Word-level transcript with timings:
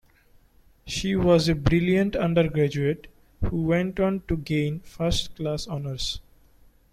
She 0.87 1.15
was 1.15 1.47
a 1.47 1.53
brilliant 1.53 2.15
undergraduate 2.15 3.05
who 3.51 3.61
went 3.61 3.99
on 3.99 4.21
to 4.29 4.35
gain 4.37 4.79
first 4.79 5.35
class 5.35 5.67
honours 5.67 6.21